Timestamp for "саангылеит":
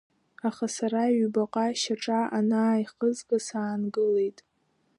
3.47-4.37